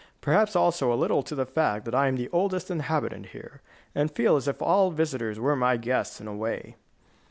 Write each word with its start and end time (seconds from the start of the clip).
"Perhaps 0.19 0.55
also 0.55 0.91
a 0.91 0.97
little 0.97 1.21
to 1.21 1.35
the 1.35 1.45
fact 1.45 1.85
that 1.85 1.93
I 1.93 2.07
am 2.07 2.15
the 2.15 2.27
oldest 2.29 2.71
inhabitant 2.71 3.27
here, 3.27 3.61
and 3.93 4.09
feel 4.09 4.35
as 4.35 4.47
if 4.47 4.59
all 4.59 4.89
visitors 4.89 5.39
were 5.39 5.55
my 5.55 5.77
guests, 5.77 6.19
in 6.19 6.25
a 6.25 6.35
way." 6.35 6.75